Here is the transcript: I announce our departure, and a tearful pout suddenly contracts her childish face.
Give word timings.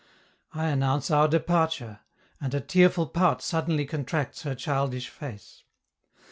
I 0.51 0.69
announce 0.69 1.11
our 1.11 1.27
departure, 1.27 1.99
and 2.39 2.55
a 2.55 2.59
tearful 2.59 3.05
pout 3.05 3.43
suddenly 3.43 3.85
contracts 3.85 4.41
her 4.41 4.55
childish 4.55 5.09
face. 5.09 5.63